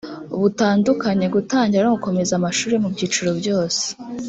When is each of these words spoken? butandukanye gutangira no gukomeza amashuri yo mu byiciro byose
butandukanye 0.41 1.25
gutangira 1.35 1.83
no 1.83 1.93
gukomeza 1.97 2.31
amashuri 2.35 2.71
yo 2.73 2.81
mu 2.83 2.89
byiciro 2.93 3.29
byose 3.39 3.83